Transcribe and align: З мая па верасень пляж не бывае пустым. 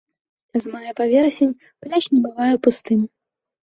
З 0.63 0.73
мая 0.75 0.93
па 1.01 1.07
верасень 1.13 1.53
пляж 1.81 2.03
не 2.17 2.25
бывае 2.27 2.53
пустым. 2.69 3.11